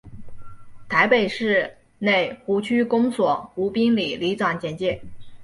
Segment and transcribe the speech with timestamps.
[0.89, 4.99] 台北市内湖区公所湖滨里里长简介